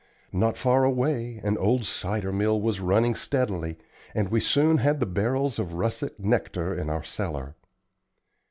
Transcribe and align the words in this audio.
Not 0.33 0.57
far 0.57 0.83
away 0.83 1.39
an 1.43 1.59
old 1.59 1.85
cider 1.85 2.31
mill 2.33 2.59
was 2.59 2.79
running 2.79 3.13
steadily, 3.13 3.77
and 4.15 4.29
we 4.29 4.39
soon 4.39 4.79
had 4.79 4.99
the 4.99 5.05
barrels 5.05 5.59
of 5.59 5.73
russet 5.73 6.19
nectar 6.19 6.73
in 6.73 6.89
our 6.89 7.03
cellar. 7.03 7.55